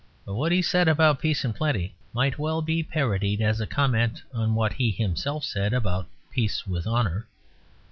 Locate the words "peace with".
6.31-6.87